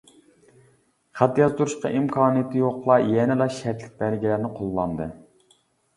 [1.19, 5.09] خەت يازدۇرۇشقا ئىمكانىيىتى يوقلار يەنىلا شەرتلىك بەلگىلەرنى قوللاندى.